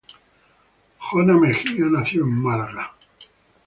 Jona 0.99 1.33
Mejía, 1.37 1.85
nació 1.85 2.23
en 2.23 2.41
Málaga. 2.41 2.95